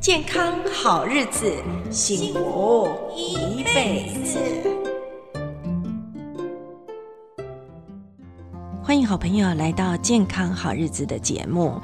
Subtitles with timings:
[0.00, 4.38] 健康好日子，幸福一辈子。
[8.82, 11.78] 欢迎好朋友来到《健康好日子》的节目。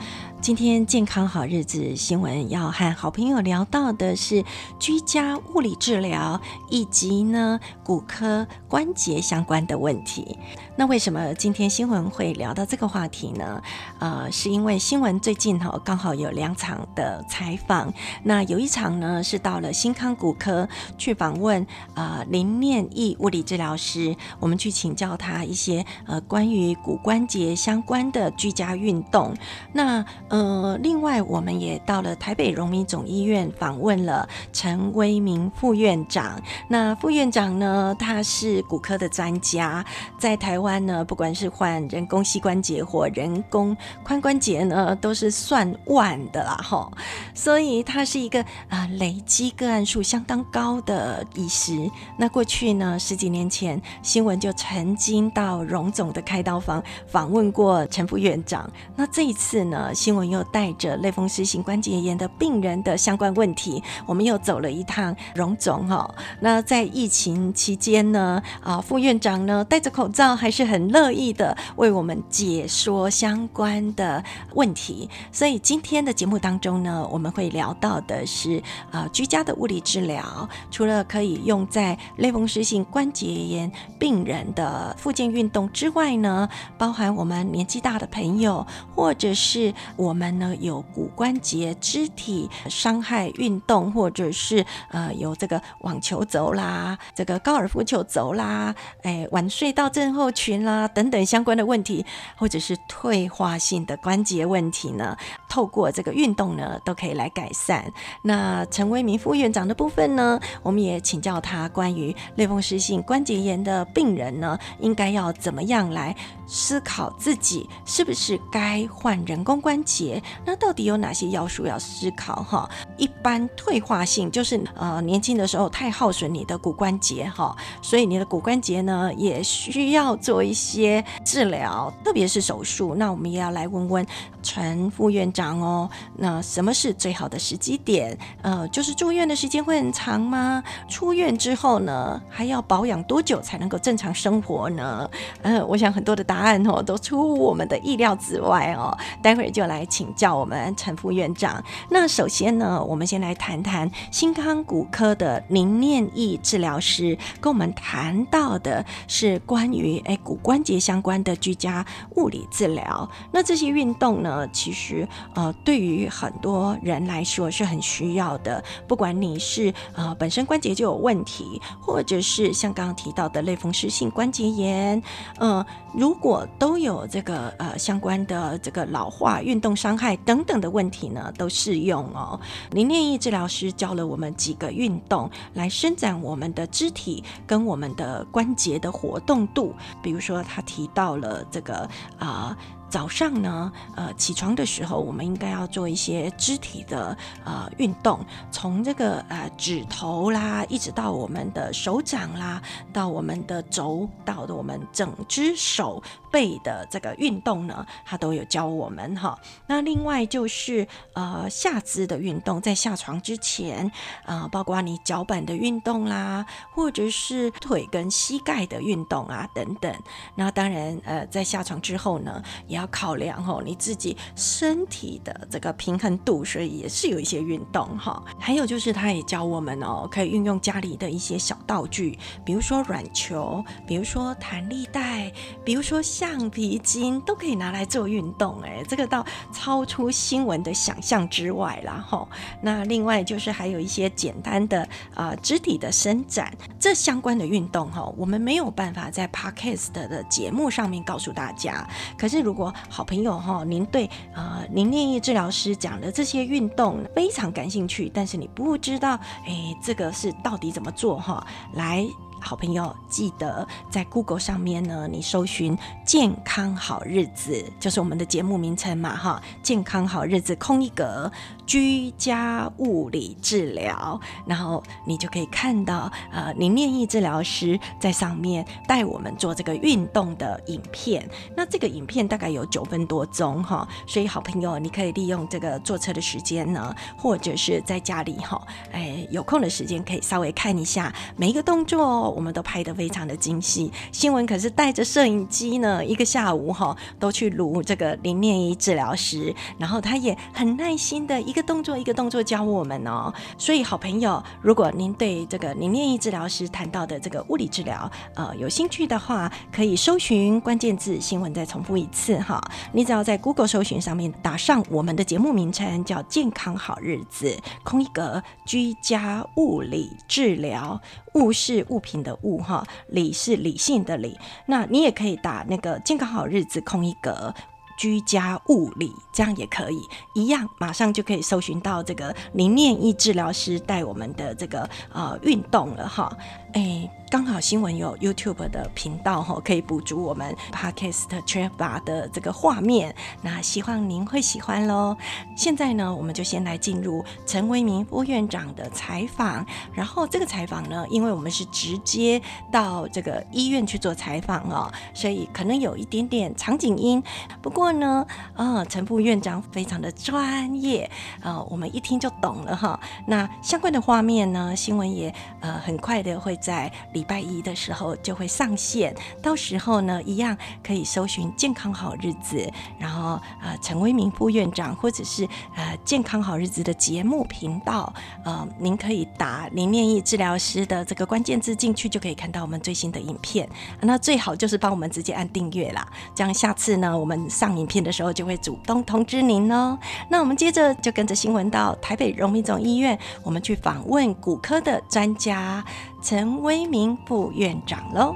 [0.47, 4.45] 今天健康好日子新闻要和好朋友聊到的是
[4.79, 6.41] 居家物理治疗
[6.71, 10.39] 以及呢骨科关节相关的问题。
[10.77, 13.61] 那为什么今天新闻会聊到这个话题呢？
[13.99, 17.93] 呃，是因为新闻最近哈刚好有两场的采访。
[18.23, 29.35] 那有一场呢是到了新康骨科去访问呃林念义物理治疗师，我们去请教他一些呃关于骨关节相关的居家运动。
[29.73, 36.39] 那呃，呃另外我们也到了台北荣民总医院访问了陈威明副院长。
[36.69, 39.83] 那副院长呢，他是骨科的专家，
[40.19, 46.91] 在台湾呢，不管是换人工膝关节或人工髋关节呢，都是算万的啦哈。
[47.33, 51.91] 所以他是一个啊、累积个案数相当高的医师。
[52.19, 58.71] 那过去呢，十几年前新闻就曾经到荣总的开刀房访问过陈副院长。
[58.97, 60.26] 那这一次呢，新闻。
[60.29, 66.13] 又带着类风湿性关节炎的病人的相关问题，我们又走了一趟荣总哈。
[66.41, 74.23] 那在疫情期间呢，啊副院长呢戴着口罩，还是很乐意的为我们解说相关的
[74.55, 75.09] 问题。
[75.31, 90.06] 所以今天的节目当中呢，我们会聊到的是啊居家的物理治疗，除了可以用在类风湿性关节炎病人的复健运动之外呢，包含我们年纪大的朋友，或者是我。
[90.07, 105.17] 我们呢有骨关节肢体伤害运动，或者是呃有这个网球肘啦，这个高尔夫球肘啦，哎晚睡到症候群啦等等相关的问题，或者是退化性的关节问题呢，
[105.49, 107.93] 透过这个运动呢都可以来改善。
[108.23, 116.15] 那陈威明副院长的部分呢，我们也请教他关于类风湿性关节炎的病人呢，应该要怎么样来
[116.47, 119.96] 思考自己是不是该换人工关节。
[120.45, 122.69] 那到底有哪些要素要思考哈？
[122.97, 132.95] 一般退化性就是呃年轻的时候太耗损你的骨关节哈，所以你的骨关节呢也需要做一些治疗，特别是手术。
[132.95, 134.07] 那我们也要来问问
[134.47, 138.17] 陈副院长哦，那什么是最好的时机点？
[138.43, 140.63] 呃，就是住院的时间会很长吗？
[140.89, 145.11] 出院之后呢，还要保养多久才能够正常生活呢？
[145.43, 149.85] 呃，我想很多的答案哦都出乎我们的意料之外哦，待会儿就来。
[149.89, 151.63] 请教我们陈副院长。
[151.89, 161.87] 那首先呢，我们先来谈谈新康骨科的林念义治疗师跟我们谈到的是关于哎骨关节相关的居家
[162.17, 163.09] 物理治疗。
[163.33, 168.63] 那这些运动呢，呃其实呃对于很多人来说是很需要的。
[168.89, 175.03] 不管你是呃本身关节就有问题，或者是像刚刚提到的类风湿性关节炎，
[175.39, 175.65] 呃，
[175.95, 179.77] 如果都有这个呃相关的这个老化运动。
[179.77, 182.41] 伤害等等的问题呢，都适用哦。
[182.71, 189.75] 林念义治疗师教了我们几个运动，来伸展我们的肢体跟我们的关节的活动度。
[190.03, 191.89] 比如说，他提到了这个
[192.19, 192.57] 啊。
[192.57, 192.57] 呃
[192.89, 209.39] 早上呢，呃，起床的时候，我们应该要做一些肢体的呃运动，从这个呃指头啦，一直到我们的手掌啦，到我们的肘，到的我们整只手背的这个运动呢，他都有教我们哈。
[209.67, 213.91] 那另外就是呃下肢的运动，在下床之前，
[214.25, 219.93] 呃，包括你脚板的运动啦，或者是腿跟膝盖的运动啊等等。
[220.37, 222.43] 那当然，呃，在下床之后呢，
[222.77, 228.23] 要考量哦，你自己身体的这个平衡度，所以也是有一些运动哈。
[228.39, 235.33] 还有就是，他也教我们哦，可以运用家里的一些小道具，比如说软球，比如说弹力带，
[235.65, 238.61] 比如说橡皮筋，都可以拿来做运动。
[238.63, 242.29] 哎，这个倒超出新闻的想象之外啦哈。
[242.63, 251.89] 那另外就是还有一些简单的啊、肢体的伸展，这相关的运动哈，我们没有办法在 Podcast 的节目上面告诉大家。
[252.19, 261.47] 可是如果好朋友哈，您对呃您念意治疗师讲的这些运动非常感兴趣，但是你不知道哎，这个是到底怎么做哈？
[261.75, 262.07] 来
[262.41, 271.31] 好朋友记得在 Google 上面呢，你搜寻“健康好日子”，就是我们的节目名称嘛，哈，“健康好日子”空一格。
[271.67, 281.29] 居家物理治疗，然后你就可以看到，呃，林念义治疗师在上面带我们做这个运动的影片。
[281.57, 293.91] 那这个影片大概有九分多钟哈，所以好朋友，你可以利用这个坐车的时间呢，或者是在家里哈，哎，有空的时间可以稍微看一下每一个动作哦，我们都拍得非常的精细。
[294.13, 301.57] 新闻可是带着摄影机呢，一个下午哈，都去录这个林念义治疗师，然后他也很耐心的一。
[301.57, 312.63] 个动作一个动作教我们哦，所以好朋友，如果您对这个林念义治疗师谈到的这个物理治疗呃有兴趣的话，可以搜寻关键字，新闻再重复一次哈。
[312.93, 321.01] 你只要在 Google 搜寻上面打上我们的节目名称叫“健康好日子”，空一格居家物理治疗，
[321.37, 324.37] 物是物品的物哈，理是理性的理。
[324.67, 327.55] 那你也可以打那个“健康好日子”空一格。
[327.99, 329.99] 居家物理，这样也可以，
[330.35, 336.31] 一样马上就可以搜寻到这个林念一治疗师带我们的这个呃运动了哈，
[336.73, 337.11] 哎。
[337.29, 345.17] 刚好新闻有 YouTube 的频道哈，可以补足我们 Podcast 缺乏的这个画面，那希望您会喜欢喽。
[345.57, 349.67] 现在呢，我们就先来进入陈为民副院长的采访。
[349.93, 352.41] 然后这个采访呢，因为我们是直接
[352.71, 357.21] 到这个医院去做采访哦，所以可能有一点点场景音。
[357.61, 358.25] 不过呢，
[358.55, 361.11] 啊，陈副院长非常的专业
[361.43, 362.99] 啊，我们一听就懂了哈。
[363.27, 366.91] 那相关的画面呢，新闻也呃很快的会在。
[367.13, 378.13] 礼拜一的时候就会上线，到时候呢，一样可以搜寻“健康好日子”，然后呃，陈威明副院长或者是呃“健康好日子”的节目频道，
[378.45, 383.69] 呃，您可以打林念义治疗师的这个关键字进去，就可以看到我们最新的影片。
[384.01, 389.97] 那最好就是帮我们直接按订阅啦，这样下次呢，我们上影片的时候就会主动通知您哦。
[390.29, 395.85] 那我们接着就跟着新闻到台北荣民总医院，我们去访问骨科的专家。
[396.23, 398.35] 陈威明副院长喽。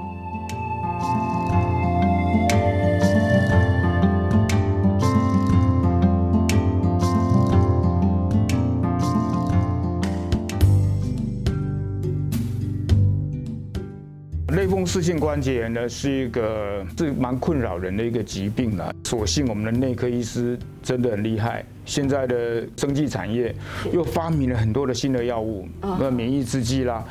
[14.53, 18.93] 类风湿性关节炎呢，是一个是蛮困扰人的一个疾病啦。
[19.03, 23.53] 所幸我们的内科医师真的很厉害，现在的生技产业
[23.91, 27.03] 又发明了很多的新的药物，那免疫制剂啦。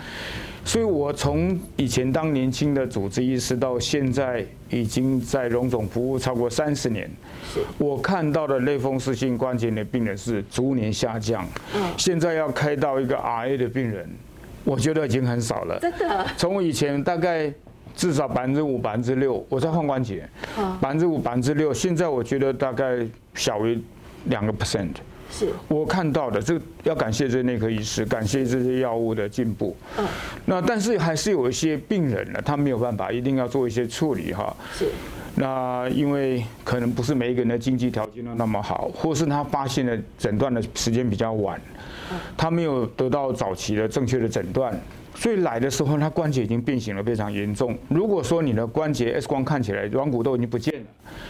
[0.70, 7.11] 所以，我从以前当年轻的主治医师，到现在已经在荣总服务超过三十年，
[7.76, 11.44] 我看到的类风湿性关节炎的病人是逐年下降。
[11.96, 14.08] 现在要开到一个 RA 的病人，
[14.62, 15.76] 我觉得已经很少了。
[15.81, 16.25] 真的？
[16.37, 17.52] 从以前大概
[17.96, 20.25] 至少百分之五、百分之六，我在换关节，
[20.81, 23.76] 百分之五、百分之六，现在我觉得大概小于
[24.26, 24.90] 两个 percent。
[25.31, 29.77] 是我看到的，这要感谢这些内科医师，感谢这些药物的进步。
[29.97, 30.06] 嗯，
[30.44, 34.55] 那但是还是有一些病人呢，他没有办法，一定要做一些处理哈。
[34.75, 34.87] 是，
[35.37, 41.61] 那因为可能不是每一个人的经济条件都那么好，或是他发现的诊断的时间比较晚，
[42.37, 44.79] 他没有得到早期的正确的诊断。
[45.20, 47.76] 所以来的时候，他关节已经变形了，非常严重。
[47.88, 50.87] 如果说你的关节 X 光看起来软骨都已经不见了，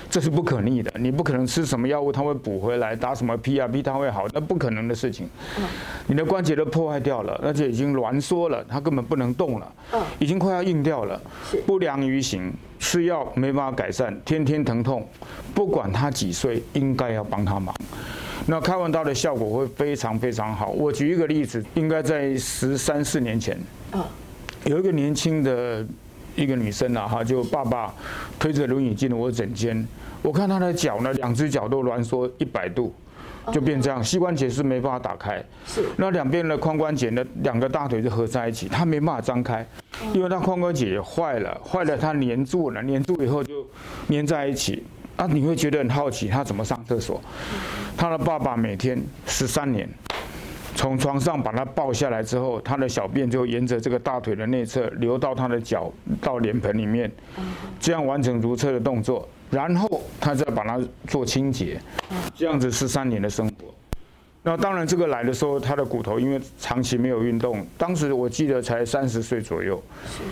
[0.09, 0.93] 这是不可逆的。
[0.97, 5.29] 你不可能吃什么药物它会补回来，打什么 PRP 它会好，那不可能的事情。
[6.07, 9.73] 你的关节都破坏掉了，而且已经挛缩了，它根本不能动了，
[10.21, 11.21] 已经快要硬掉了，
[11.67, 15.05] 不良于行，吃药没办法改善，天天疼痛，
[15.53, 17.75] 不管他几岁，应该要帮他忙。
[18.47, 20.71] 那开完刀的效果会非常非常好。
[20.71, 23.59] 我举一个例子，应该在十三四年前，
[24.65, 25.87] 有一个年轻的
[26.35, 27.95] 一个女生啊，哈，就爸爸
[28.39, 29.87] 推着轮椅进了我的诊间，
[30.23, 32.93] 我看她的脚呢，两只脚都挛缩一百度，
[33.53, 39.65] 就变这样，膝关节是没办法打开，是，那两边的髋关节呢，两个大腿就合在一起，她没办法张开，
[40.13, 43.67] 因为她髋关节也坏了，坏了她粘住了，粘住以后就
[44.09, 44.83] 粘在一起。
[45.17, 47.21] 啊，你会觉得很好奇，他怎么上厕所？
[47.97, 49.89] 他的爸爸每天十三年，
[50.75, 57.11] 从床上把他抱下来之后，他的小便就沿着这个大腿的内侧流到他的脚到脸盆里面，
[57.79, 61.81] 这样完成如厕的动作，然后他再把它做清洁，
[62.35, 63.55] 这样子十三年的生活。
[64.43, 69.83] 那当然，这个来的时候，他的骨头因为长期没有运动，当时我记得才三十岁左右，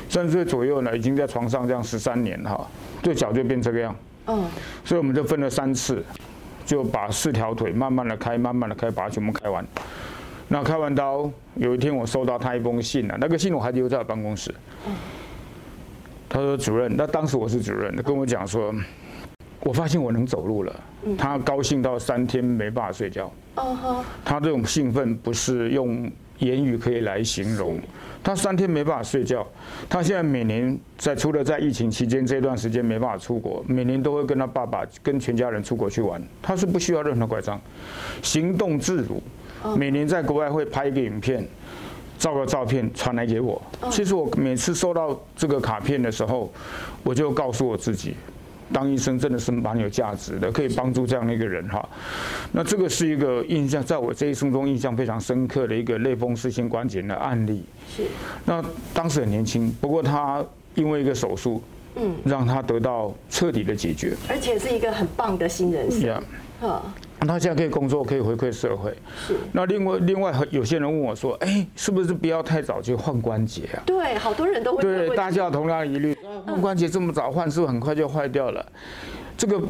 [0.09, 2.67] 三十岁左右呢，已经在床上这样十三年哈，
[3.03, 3.95] 对脚就变这个样。
[4.29, 4.47] 嗯，
[4.83, 6.03] 所以我们就分了三次，
[6.69, 9.67] 就把四条腿慢慢的开，慢慢的开，把它全部开完。
[10.49, 14.55] 那开完刀，有一天我收到他一封信了，那个信我还留在我办公室。
[16.29, 18.71] 他说主任，那当时我是主任，他跟我讲说，
[19.61, 20.81] 我发现我能走路了。
[21.17, 23.33] 他高兴到三天没办法睡觉。
[24.23, 27.81] 他这种兴奋不是用言语可以来形容。
[28.23, 29.47] 他三天没办法睡觉。
[29.89, 36.23] 他现在每年在除了在疫情期间这段时间没办法出国，每年都会跟他爸爸跟全家人出国去玩。
[36.43, 37.61] 他是不需要任何拐杖，
[38.23, 39.23] 行动自如。
[39.77, 41.47] 每年在国外会拍一个影片。
[42.19, 43.63] 照个照片传来给我。
[43.93, 46.53] 其实我每次收到这个卡片的时候，
[47.05, 48.17] 我就告诉我自己，
[48.73, 51.89] 当医生真的是蛮有价值的，可以帮助这样的一个人哈。
[52.53, 57.65] 那这个是一个印象，在我这一生中印象非常深刻的一个类风湿性关节的案例。
[57.97, 58.05] 是。
[58.45, 60.45] 那当时很年轻，不过他
[60.75, 61.63] 因为一个手术，
[61.97, 66.01] 嗯，让他得到彻底的解决，而且是一个很棒的新人生。
[66.01, 66.23] Yeah.
[67.21, 68.91] 他现在可以工作，可以回馈社会。
[69.27, 69.35] 是。
[69.53, 74.83] 那另外，另外有些人问我说：“哎，是不是不要太早就换关节啊？”对，好多人都会。
[74.83, 76.17] 对，大家有同样疑虑。
[76.47, 78.65] 换关节这么早换，是不是很快就坏掉了？
[79.37, 79.61] 这个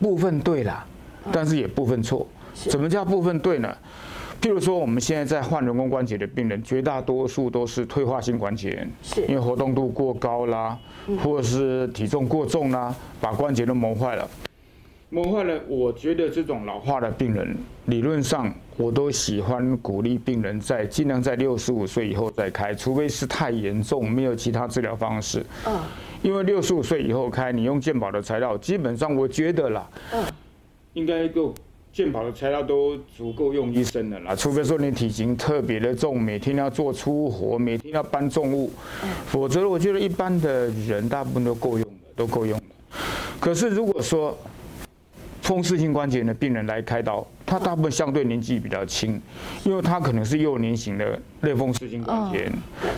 [0.00, 0.84] 部分对了，
[1.30, 2.26] 但是也部分错。
[2.54, 3.76] 怎么叫部分对呢？
[4.40, 10.78] 譬如说，我们现在在换人工关节的病人，绝大多数都是退化性关节炎，是因为活动度过高啦，
[11.22, 14.28] 或者是体重过重啦，把关节都磨坏了。
[15.14, 25.46] 磨坏了，我觉得这种老化的病人，理论上我都喜欢鼓励病人在尽量在六十五岁以后再开，除非是太严重，没有其他治疗方式。
[25.66, 25.78] 嗯，
[26.20, 30.24] 因为六十五岁以后开，你用健保的材料，基本上我觉得啦，嗯，
[30.94, 31.54] 应该够
[31.92, 38.68] 健保的材料都足够用一生的啦，除非说你体型特别的重，每天要做粗活，每天要搬重物，
[39.26, 42.64] 否则我觉得一般的人大部分都够用的，都够用的。
[43.38, 44.36] 可是如果说
[45.44, 49.20] 风湿性关节炎的病人来开刀，他大部分相对年纪比较轻，
[49.62, 52.52] 因为他可能是幼年型的类风湿性关节炎，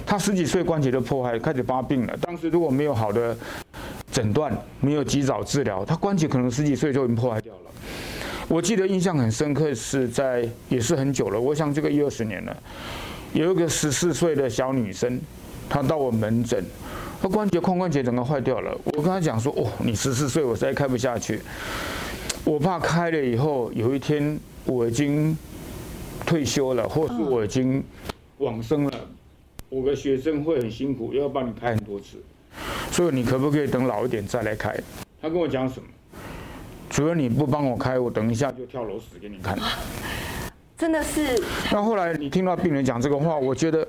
[0.06, 2.16] 他十几岁关节的破坏，开始发病了。
[2.22, 3.36] 当时如果没有好的
[4.12, 7.60] 诊断，没有及早治疗，他关节可能十几岁就已经破坏掉了。
[8.46, 12.56] 我记得印象很深刻，是在也是很久了，我想这个一二十年了，
[13.32, 15.20] 有一个十四岁的小女生，
[15.68, 16.64] 她到我门诊，
[17.20, 18.72] 她关节髋关节整个坏掉了。
[18.84, 21.40] 我跟她讲说，哦，你十四岁，我实在开不下去。
[22.46, 25.36] 我怕开了以后，有一天我已经
[26.24, 27.82] 退休了，或是我已经
[28.38, 28.92] 往生了，
[29.68, 32.18] 我的学生会很辛苦，要帮你开很多次，
[32.92, 34.72] 所以你可不可以等老一点再来开？
[35.20, 35.88] 他跟我讲什么？
[36.88, 39.58] 主任你不帮我开，我等一下就跳楼死给你看。
[40.78, 41.42] 真的是。
[41.72, 43.86] 那后来你听到病人讲这个话，我觉得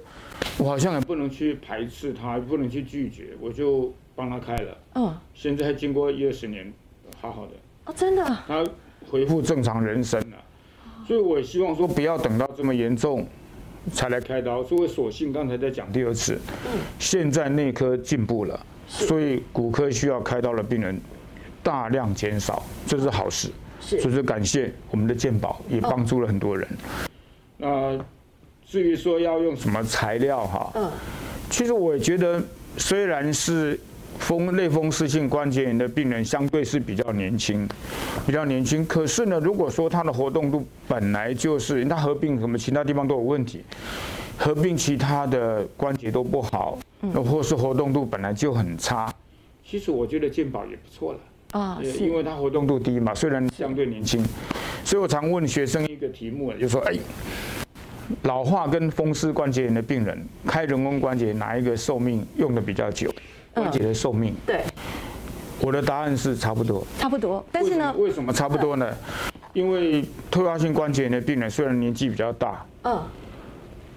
[0.57, 4.77] 我好像也不能去排斥他，不能去拒绝，我就帮他开了。
[4.95, 5.15] 嗯。
[5.35, 6.73] 现在经过一二十年，
[7.21, 7.51] 好好的。
[7.87, 8.65] 哦，真的，他
[9.09, 10.37] 恢复正常人生了，
[11.07, 13.25] 所以我也希望说不要等到这么严重
[13.93, 14.61] 才来开刀。
[14.61, 16.37] 所以索性刚才在讲第二次，
[16.99, 20.99] 现在内科进步了，所以骨科需要开刀的病人
[21.63, 23.49] 大量减少，这是好事。
[23.79, 26.67] 所以说感谢我们的健保也帮助了很多人。
[27.55, 27.97] 那
[28.65, 30.91] 至于说要用什么材料哈，嗯
[31.49, 32.43] 其实我也觉得
[32.77, 33.79] 虽然是。
[34.19, 37.67] 风类风湿性关节炎的病人相对是比较年轻，
[38.25, 38.85] 比较年轻。
[38.85, 43.63] 可是呢，如果说他的活动度本来就是，他合并什么其他地方都有问题，
[44.37, 46.77] 合并其他的关节都不好，
[47.13, 49.13] 或是活动度本来就很差，
[49.63, 51.19] 其实我觉得健保也不错了
[51.51, 54.21] 啊，因为他活动度低嘛，虽然相对年轻，
[54.83, 56.93] 所以我常问学生一个题目，就说哎，
[58.23, 63.09] 老化跟风湿关节炎的病人开人工关节哪一个寿命用的比较久？
[63.57, 64.63] 关节的寿命，对，
[65.59, 67.43] 我的答案是差不多，差不多。
[67.51, 68.87] 但是呢，为什么差不多呢？
[69.53, 73.01] 因为退化性关节炎的病人虽然年纪比较大，嗯，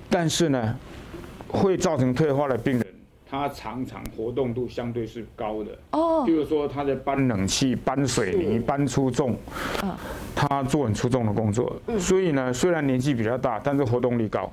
[0.08, 0.76] 但是呢，
[1.48, 2.86] 会造成退化的病人，
[3.30, 5.70] 他常常活动度相对是高的。
[5.90, 9.36] 哦，比如说他在搬冷气、搬水泥、搬粗重，
[10.34, 14.50] 他做很粗重的工作，所以呢，虽然年纪比较大，但是活动力高。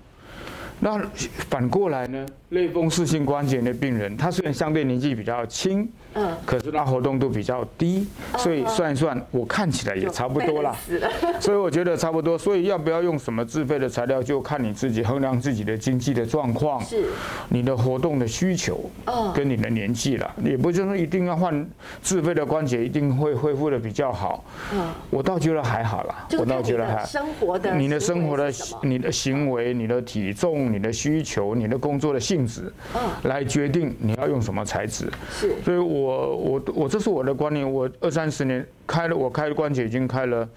[0.79, 1.01] 那
[1.49, 2.25] 反过来呢？
[2.49, 8.07] 类风湿性关节炎的病人，他虽然相对年纪比较轻，嗯，可是他活动度比较低，
[8.37, 10.75] 所以算一算，我看起来也差不多啦。
[11.39, 12.37] 所以我觉得差不多。
[12.37, 17.05] 所以要不要用什么自费的材料，就看你自己衡量自己的经济的状况，是，
[17.49, 18.89] 你的活动的需求，
[19.33, 20.29] 跟你的年纪了。
[20.43, 21.67] 也不就是说一定要换
[22.01, 24.43] 自费的关节，一定会恢复的比较好。
[24.73, 26.27] 嗯，我倒觉得还好啦。
[26.37, 27.05] 我倒觉得还好。
[27.05, 30.57] 生活的，你的生活的，你的行为，你的体重。
[30.67, 35.09] 你的需求、你的工作的性质，嗯来决定你要用什么材质。
[35.31, 37.69] 是，所以我我我我这是我的观念。
[37.69, 40.47] 我二三十年开了，我开关节已经开了，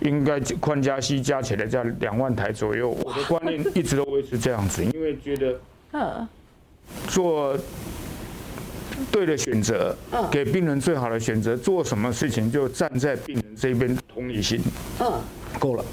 [0.00, 2.90] 应该宽加息加起来在两万台左右。
[2.90, 5.58] 我的观念一直都维持这样子，因为觉得，
[7.08, 7.58] 做
[9.10, 9.96] 对的选择，
[10.30, 14.60] 给病人最好的选择，做什么事情就站在病人这边，同理心，
[15.00, 15.20] 嗯，
[15.58, 15.84] 够了。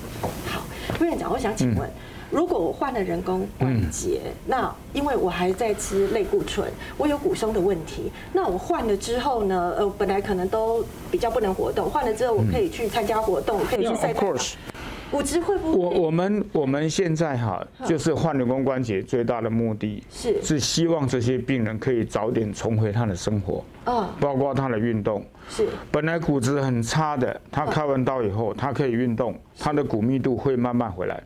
[0.48, 0.62] 好，
[0.94, 1.90] 副院长，我想请问。
[1.90, 9.74] 嗯如果我换了人工关节，嗯、那因为我还在吃类固醇，我有骨松的问题，那我换了之后呢？
[9.78, 14.34] 呃，本来可能都比较不能活动，换了之后我可以去参加活动，嗯、可以去赛跑。
[15.12, 15.78] 骨质会不会？
[15.78, 25.24] 我我们我们现在哈，就是换人工关节最大的目的是是希望这些病人可以早点重回他的生活，嗯，包括他的运动。
[25.48, 25.68] 是。
[25.92, 31.22] 本来骨质很差的，他开完刀以后，他可以运动，他的骨密度会慢慢回来。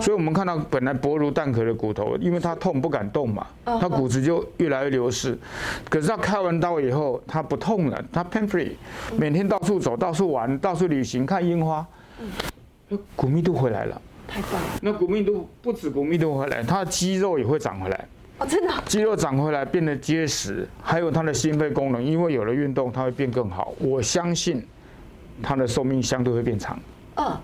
[0.00, 5.38] 所以，我们看到本来薄如蛋壳的骨头，因为它痛不敢动嘛，它骨质就越来越流失。
[5.88, 8.72] 可是他开完刀以后，他不痛了，他 pain free，
[9.16, 11.86] 每天到处走、到处玩、到处旅行、看樱花，
[13.14, 14.00] 骨密度回来了。
[14.26, 14.68] 太棒了！
[14.82, 18.08] 那骨密度不止骨密度回来，他的肌肉也会长回来。
[18.38, 18.72] 哦，真的？
[18.86, 23.72] 肌肉长回来变得结实，还有他的心肺功能，因为有了运动，他会变更好。
[23.78, 24.62] 我相信
[25.42, 26.78] 他的寿命相对会变长。
[27.16, 27.36] 嗯。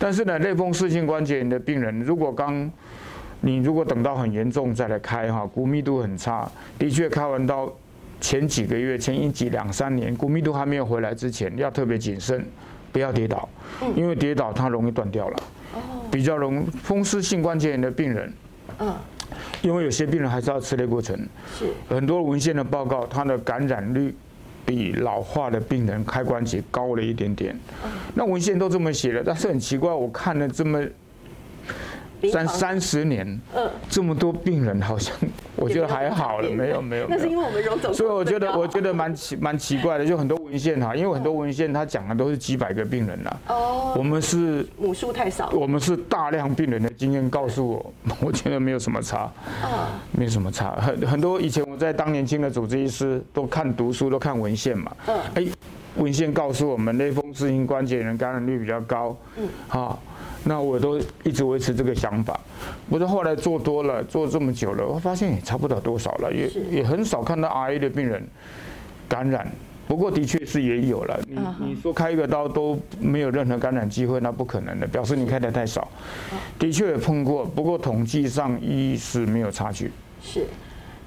[0.00, 2.70] 但是呢，类风湿性关节炎的病人，如果刚
[3.42, 7.70] 你如果等到很严重再来开哈，骨密度很差，的确开完刀
[8.18, 12.42] 前几个月、前一几两三年，骨密度还没有回来之前，要特别谨慎，
[12.90, 13.46] 不要跌倒，
[13.94, 15.42] 因为跌倒它容易断掉了。
[16.10, 18.32] 比较容风湿性关节炎的病人，
[19.60, 21.28] 因为有些病人还是要吃类固醇，
[21.58, 24.16] 是很多文献的报告，它的感染率。
[24.64, 27.58] 比老化的病人开关节高了一点点，
[28.14, 30.82] 那文献都这么写了，但是很奇怪，我看了这么。
[32.30, 35.16] 三三十年，嗯，这么多病人，好像
[35.60, 37.06] 我觉得还好了，没有没有。
[37.08, 37.92] 那是因为我们荣总。
[37.92, 43.36] 所以我觉得我觉得蛮奇蛮奇怪的，就很多文献哈，因为很多文献他讲的都是几百个病人呐。
[43.48, 43.94] 哦。
[43.96, 45.50] 我们是母数太少。
[45.50, 49.30] 我们是大量病人的经验告诉我， 我觉得没有什么差。
[49.62, 50.00] 啊。
[50.12, 54.92] 没有什么差，很很多以前我在当年轻的主治医师都看读书都看文献嘛。
[55.06, 55.16] 嗯。
[55.34, 55.46] 哎，
[55.96, 59.16] 文献告诉我们类风湿性关节炎感染率比较高。
[59.36, 59.48] 嗯。
[59.68, 60.00] 好。
[60.44, 62.38] 那我都一直维持这个想法，
[62.88, 68.26] 不是后来做多了，做这么久了，我发现也差不了多少了，也也很少看到 RA 的病人
[69.08, 69.46] 感染。
[69.86, 75.88] 不过的确是也有了，你你说开一个刀都没有任何感染机会，那不可能的，表示你开的太少。
[76.58, 79.90] 的确也碰过，不过统计上一是没有差距。
[80.22, 80.46] 是。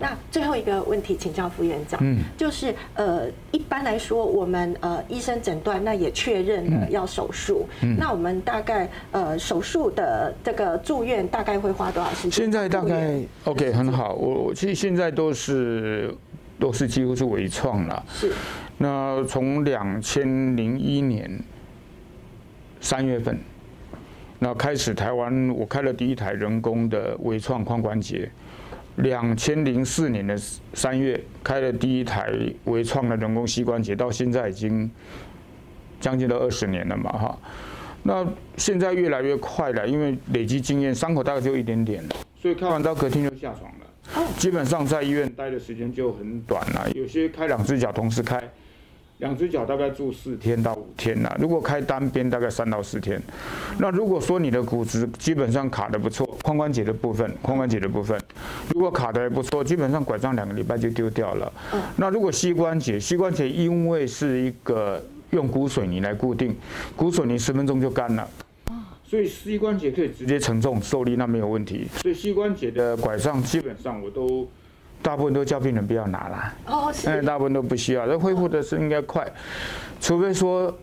[0.04, 12.32] 那最后一个问题，请教副院长，嗯，就是呃，一般来说，我们呃医生诊断，那也确认了要手术，嗯，那我们大概呃手术的这个住院大概会花多少时间？
[12.32, 16.14] 现在大概 OK 很好，我我其实现在都是
[16.60, 18.34] 都是几乎是微创了，是。
[18.78, 21.40] 那从两千零一年
[22.82, 23.40] 三月份，
[24.38, 28.30] 那开始台湾我开了第一台人工的微创髋关节。
[28.98, 30.38] 两千零四年的
[30.74, 32.32] 三月开了第一台
[32.66, 34.90] 微创的人工膝关节，到现在已经
[36.00, 37.38] 将近都二十年了嘛哈。
[38.04, 38.28] 那
[38.58, 42.04] 现在越来越快了，因为累积经验，伤口大概就一点点，
[42.40, 44.30] 所以开完刀隔天就下床了。
[44.38, 48.42] 基本上在医院待的时间就很短了，有些开两只脚同时开。
[49.20, 53.22] 两只脚大概住四天到五天呐，如果开单边大概三到四天。
[53.80, 58.20] 那如果说你的骨质基本上卡的不错，髋关节的部分，髋关节的部分，
[58.74, 61.52] 如果卡的还不错，基本上拐杖两个礼拜就丢掉了。
[61.96, 66.54] 那如果膝关节，膝关节因为是一个用骨水泥来固定，
[66.96, 68.28] 骨水泥十分钟就干了，
[69.06, 71.88] 所以膝关节可以直接承重受力，那没有问题。
[72.02, 74.50] 所以膝关节的拐杖基本上我都。
[75.04, 79.32] 大部分都叫病人不要拿了，哦，是，大部分都不需要，那恢复的是应该快，
[80.00, 80.74] 除非说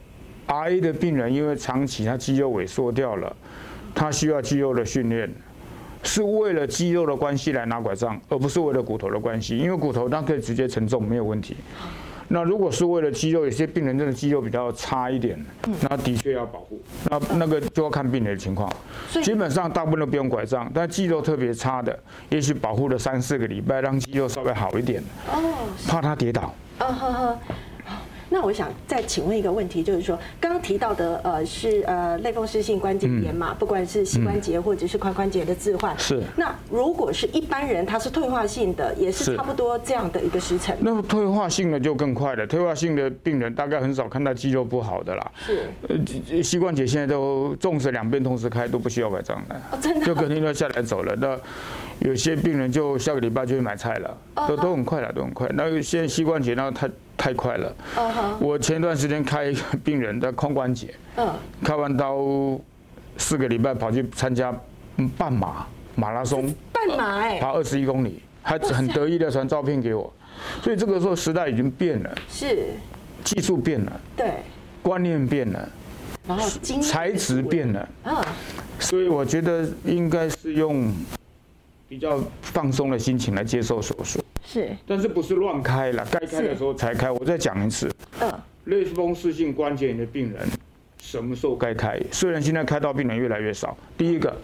[0.47, 3.35] RA 的病人因为长期他肌肉萎缩掉了，
[3.95, 5.33] 他需要肌肉的训练，
[6.03, 11.57] 是为了肌肉的关系来拿拐杖，而不是为了骨头的关系，因为骨头它可以直接承重没有问题。
[12.33, 15.45] 那如果是为了肌肉，有些病人真的肌肉比较差一点，
[15.83, 16.81] 那的确要保护。
[17.11, 18.73] 那那个就要看病人的情况，
[19.21, 26.55] 基本上大部分都不用拐杖，但肌肉特别差的，也许保护了三四个礼拜，让肌肉稍微好一点，哦怕他跌倒。
[28.33, 36.23] 那我想再请问一个问题，就是说刚刚提到的呃是呃类风湿性关节炎嘛，嗯、不管是膝关节或者是髋关节的置换，是。
[36.37, 40.77] 那如果是一般人，他是退化性的，也是差不多这样的一个时程。
[40.79, 45.33] 那退化性的就更快了，退化性的病人大概很少看到肌肉不好的啦。
[45.45, 45.65] 是。
[45.89, 51.17] 呃，膝关节现在都纵使两边同时开都不需要拐杖的，哦、真的就肯定要下来走了。
[51.17, 51.37] 那
[52.09, 54.17] 有些病人就下个礼拜就去买菜了，
[54.47, 55.49] 都都很快了，都很快。
[55.55, 56.89] 那现在膝关节呢，他。
[57.21, 58.35] 太快了，uh.
[58.41, 61.33] 我前段时间开一个病人的髋关节，uh huh.
[61.63, 62.17] 开完刀
[63.19, 64.51] 四个礼拜跑去参加
[65.19, 70.11] 半马马拉松，半马哎，跑二十一公里，还很得意的传照片给我。
[70.63, 72.69] 所以这个时候时代已经变了，是。
[73.23, 74.37] 技术变了，对，
[74.81, 75.69] 观念变了，
[76.27, 76.49] 然后
[76.81, 78.17] 材质变了，嗯，
[78.79, 80.91] 所以我觉得应该是用
[81.87, 84.20] 比较放松的心情来接受手术，
[84.53, 87.09] 是，但是不是乱开了，该开的时候才开。
[87.09, 87.89] 我再讲一次，
[88.21, 88.33] 嗯，
[88.65, 90.41] 类风湿性关节炎的病人
[90.99, 92.01] 什么时候该开？
[92.11, 94.37] 虽然现在开刀病人越来越少，第一个。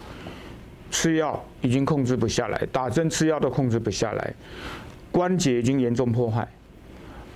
[0.89, 4.33] 吃药已经控制不下来，打针吃药都控制不下来，
[5.11, 6.47] 关节已经严重破坏，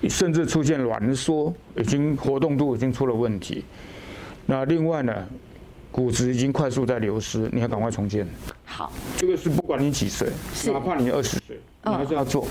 [0.09, 3.65] 甚至出现挛缩，已经活动度已经出了问题。
[4.45, 5.27] 那另外呢，
[5.91, 8.25] 骨质已经快速在流失，你要赶快重建。
[8.63, 10.29] 好，这个是不管你几岁，
[10.71, 12.47] 哪怕你二十岁，你还是要做。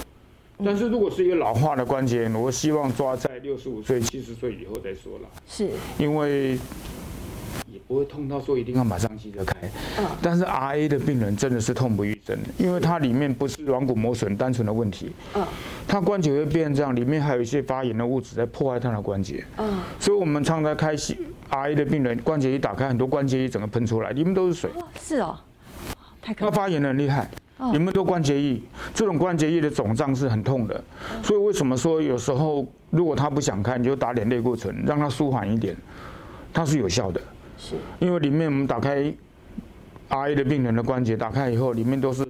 [0.64, 5.28] 但是如果是一个老化的关节炎，我希望抓在六十五岁、七十岁以后再说了。
[5.48, 6.58] 是，因为
[7.66, 7.78] 也。
[7.90, 9.68] 不会痛到说一定要马上急着开，
[10.22, 15.10] 但是 RA 的病人真的是痛不欲生，因为它里面不是软骨磨损单纯的问题，
[15.88, 19.44] 它关节会变这样，里面还有一些发炎的物质在破坏它的关节，
[19.98, 21.18] 所以我们常常开启
[21.50, 24.70] RA 的病人关节一打开，很多关节一整个喷出来，里面都是水，
[25.00, 25.36] 是哦，
[26.22, 27.28] 太可怕，它发炎的很厉害，
[27.72, 28.60] 里面都关节液，
[28.94, 30.82] 这种关节液的肿胀是很痛的，
[31.22, 35.76] 所以为什么说有时候如果他不想看，你就打点类固醇让他舒缓一点，
[36.52, 37.20] 它是有效的。
[37.58, 39.12] 是，因为里面我们打开
[40.08, 42.26] RA 的病人的关节，打开以后，里面都是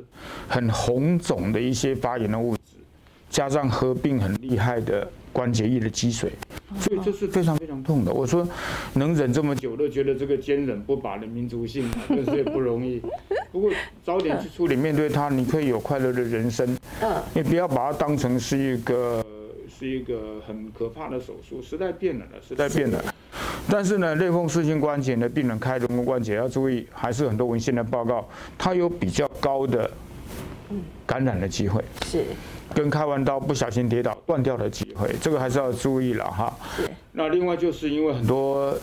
[0.49, 2.62] 很红肿的一些发炎的物质，
[3.29, 6.33] 加上合并很厉害的关节液的积水，
[6.79, 8.12] 所以这是非常非常痛的。
[8.12, 8.47] 我说
[8.95, 13.01] 能忍这么久，都觉得这个坚忍不拔的民族性， 真是不容易。
[13.53, 13.71] 不过
[14.05, 16.77] 早点去处理，面对它，你可以有快乐的人生。
[17.01, 19.25] 嗯，你不要把它当成是一个
[19.69, 21.62] 是一个很可怕的手术。
[21.62, 23.03] 时代变了了，时代变了。
[23.69, 29.88] 但是呢，类风湿性关节的病人开人工关节要注意，还是很多文献的报告，它有比较高的
[31.07, 32.25] 感染的机会，是
[32.75, 36.55] 跟开完刀不小心跌倒断掉的机会，这个还是要注意了哈。
[37.13, 38.75] 那另外就是因为很多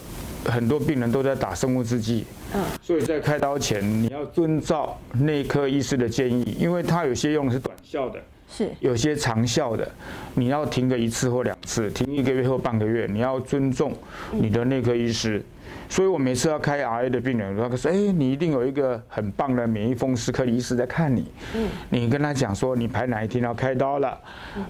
[0.46, 2.26] 很多病人都在打生物制剂，
[2.56, 8.20] 嗯，所以在开刀前你要遵照内科医师的建议，因为他有些用的是短效的。
[8.50, 9.86] 是有些长效的，
[10.34, 13.94] 你要停个一次或两次，停一个月或半个月，你要尊重
[14.32, 15.44] 你的内科医师。
[15.89, 24.19] 所以我每次要开 RA 的病人，他说：“哎，你一定有一个很棒的免疫风湿科医师在看你。”嗯，你跟他讲说你排哪一天要开刀了，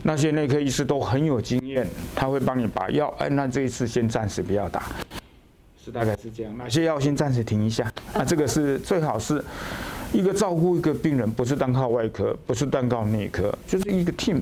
[0.04, 4.84] 那些内科医师都很有经验，他会帮你把药，哎，那这一次先暂时不要打，
[5.84, 6.58] 是大概是这样。
[6.58, 7.92] 哪些药先暂时停一下？
[8.14, 9.44] 啊这个是最好是。
[10.14, 14.40] 一个照顾一个病人，不是单靠外科，不是单靠内科，就是一个 team。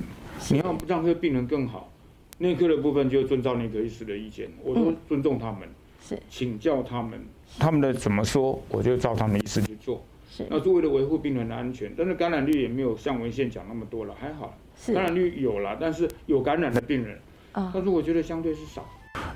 [0.50, 1.92] 你要让这个病人更好，
[2.38, 5.62] 内科的部分就遵照内科医师的意见，我都尊重他们，
[6.08, 7.20] 是请教他们，
[7.58, 10.04] 他们的怎么说，我就照他们的意思去做。
[10.30, 14.56] 是，那是为了维护病人的安全，但是感染率也没有像文献讲那么多了，还好。
[14.76, 17.18] 是，感染率有了，但是有感染的病人，
[17.54, 18.86] 啊，但是我觉得相对是少。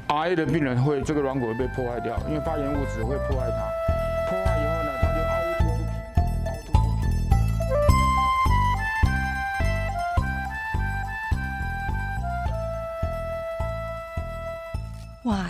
[0.09, 3.68] RA 的病人会这个软骨会被破坏掉，因为发炎物质会破坏它，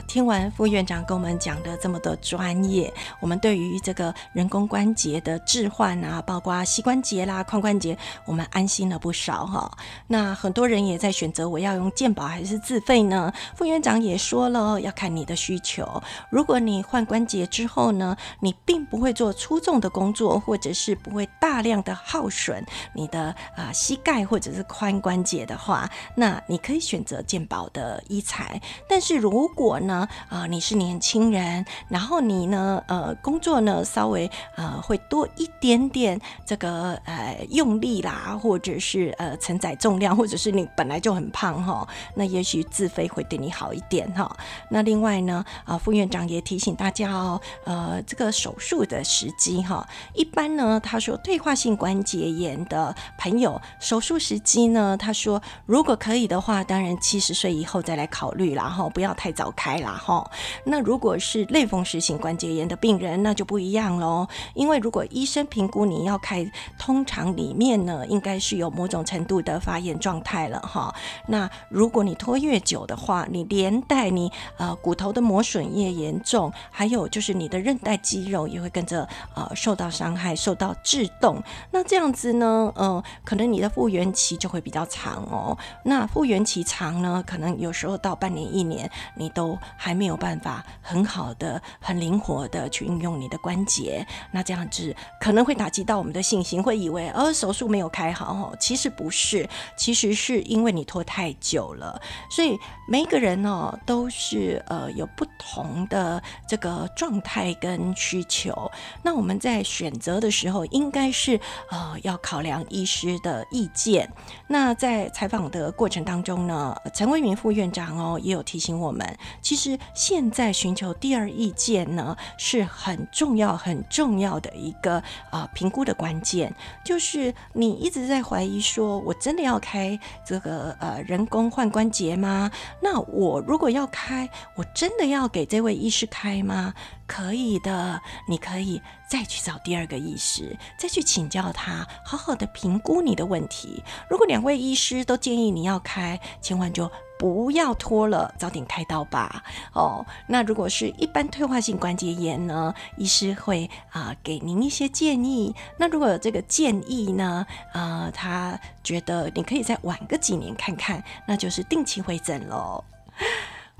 [0.09, 7.95] 听完副院长跟我们讲的这么多专业，我们对于这个人工关节的置换啊，包括膝关节啦、髋关节，
[8.25, 9.71] 我们安心了不少哈。
[10.07, 13.31] 那很多人也在选择我要用健保还是自费呢？
[13.55, 15.87] 副院长也说了，要看你的需求。
[16.31, 28.59] 如果你换关节之后呢，你并不会做出重的工作，或者是不会大量的耗损你的啊、膝盖或者是髋关节的话，那你可以选择健保的医材。
[28.89, 29.98] 但是如果呢
[30.29, 44.29] 啊、你是年轻人，然后你呢，呃，工作呢稍微呃会多一点点这个呃用力啦，或者是呃承载重量，或者是你本来就很胖哈，那也许自费会对你好一点哈。
[44.69, 59.53] 那另外呢，啊、副院长也提醒大家哦，呃，这个手术的时机哈，一般呢，他说退化性关节炎的朋友手术时机呢，他说如果可以的话，当然七十岁以后再来考虑啦哈，不要太早。
[59.59, 60.29] 开了哈，
[60.65, 64.27] 那如果是类风湿性关节炎的病人，那就不一样喽。
[64.53, 70.93] 因为如果医生评估你要开，通常里面呢，应该是有某种程度的发炎状态了哈。
[71.27, 81.41] 那如果你拖越久的话，你连带你呃骨头的磨损越严重，还有就是你的韧带肌肉也会跟着呃受到伤害、受到制动。
[81.71, 85.57] 那这样子呢，呃，可能你的复原期就会比较长哦。
[85.83, 101.99] 那复原期长呢，可能有时候到半年、一年，你都还没有办法很好的、很灵活的去运用你的关节，那这样子可能会打击到我们的信心，会以为呃手术没有开好哦，其实不是，其实是因为你拖太久了。
[102.29, 108.69] 所以每一个人哦都是呃有不同的这个状态跟需求，
[109.01, 111.39] 那我们在选择的时候应该是
[111.71, 114.11] 呃要考量医师的意见。
[114.51, 126.51] 那在采访的过程当中呢，陈为民副院长哦也有提醒我们，其实现在寻求第二意见呢是很重要、很重要的一个啊评估的关键。
[126.83, 132.49] 就是你一直在怀疑说，我真的要开这个呃人工换关节吗？
[132.81, 136.73] 那我如果要开，我真的要给这位医师开吗？
[137.05, 143.83] 可以的，你可以再去找第二个医师，再去请教他，好好的评估你的问题。
[144.07, 149.43] 如果两位医师都建议你要开，千万就不要拖了，早点开刀吧。
[149.73, 155.55] 哦，那如果是一般退化性关节炎呢，医师会啊、给您一些建议。
[155.77, 162.83] 那如果有这个建议呢，啊、呃，他觉得你可以再晚个几年看看，那就是定期回诊喽。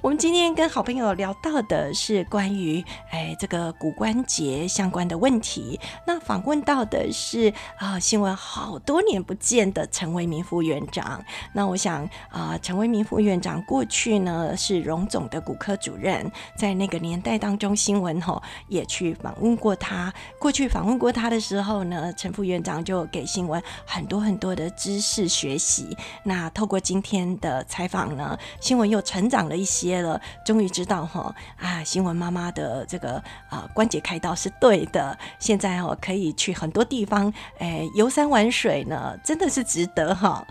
[0.02, 2.82] 我们今天跟好朋友聊到的是关于
[3.12, 5.78] 哎这个骨关节相关的问题。
[6.08, 11.22] 那访问到的是啊、新闻好多年不见的陈为民副院长。
[11.52, 20.14] 那我想啊、陈为民副院长过去呢是荣总的骨科主任，在那个年代当中，新闻吼也去访问过他。
[20.40, 25.98] 过去访问过他的时候呢，陈副院长就给新闻很多很多的知识学习。
[26.24, 29.89] 那透过今天的采访呢，新闻又成长了一些。
[29.96, 35.18] 了，终于知道哈啊，新闻妈妈的这个啊关节开刀是对的。
[35.40, 40.46] 现在哦可以去很多地方，哎游山玩水呢，真的是值得哈。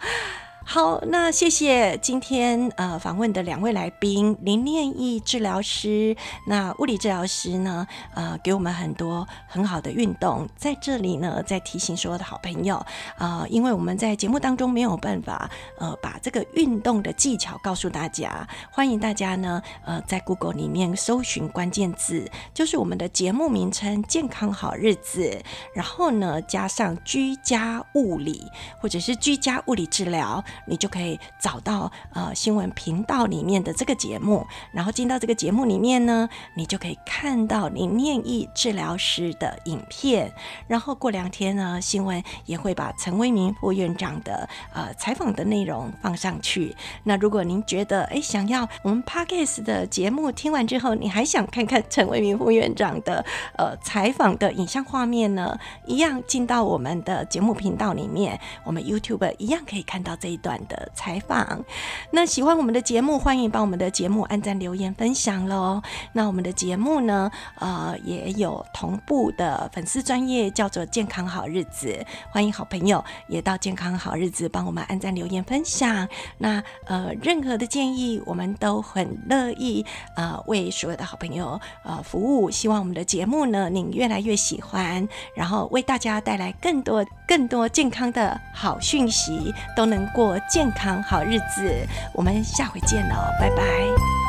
[0.70, 6.14] 好，那谢谢今天呃访问的两位来宾林念义治疗师，
[6.46, 12.84] 那物理治疗师呢呃给我们很多很好的运动，在这里呢再提醒所有的好朋友
[13.16, 28.44] 啊、因为我们在节目当中没有办法呃把这个运动的技巧告诉大家，欢迎大家呢呃在 Google 里面搜寻关键字，就是我们的节目名称“健康好日子”，然后呢加上居家物理
[28.78, 30.44] 或者是居家物理治疗。
[30.66, 40.32] 你就可以找到呃新闻频道里面的这个节目，然后进到这个节目里面呢，你就可以看到林念义治疗师的影片。
[40.66, 46.74] 然后过两天呢，新闻也会把陈为民副院长的呃采访的内容放上去。
[47.04, 53.24] 那如果您觉得哎想要我们 Podcast 的节目听完之后，你还想看看陈为民副院长的
[53.56, 60.58] 呃采访的影像画面呢，一样进到我们的节目频道里面，我们 YouTube 一样可以看到这一段。
[60.68, 61.64] 的采访，
[62.10, 65.80] 那喜欢我们的节目，欢迎帮我们的节目按赞、留言、分享喽。
[66.12, 76.06] 那我们的节目呢，呃，也有同步的粉丝专业，叫做“健康好日子”，欢迎好朋友也到“健康好日子”帮我们按赞、留言、分享。
[76.36, 82.50] 那呃，任何的建议，我们都很乐意呃为所有的好朋友呃服务。
[82.50, 94.27] 希望我们的节目呢，您越来越喜欢，然后为大家带来更多更多健康的好讯息，都能过过健康好日子，我们下回见喽，拜拜。